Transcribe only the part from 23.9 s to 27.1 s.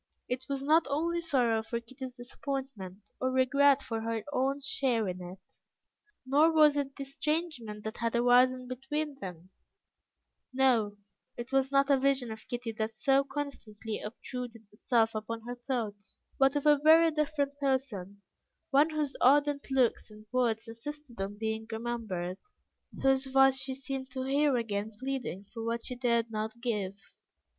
to hear again pleading for what she dared not give.